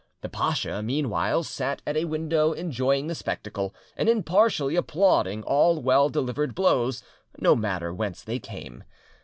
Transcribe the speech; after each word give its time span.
The 0.21 0.29
pacha 0.29 0.81
meanwhile 0.81 1.43
sat 1.43 1.83
at 1.85 1.95
a 1.95 2.05
window 2.05 2.53
enjoying 2.53 3.05
the 3.05 3.13
spectacle, 3.13 3.71
and 3.95 4.09
impartially 4.09 4.75
applauding 4.75 5.43
all 5.43 5.79
well 5.79 6.09
delivered 6.09 6.55
blows, 6.55 7.03
no 7.37 7.55
matter 7.55 7.93
whence 7.93 8.23
they 8.23 8.39
came. 8.39 8.83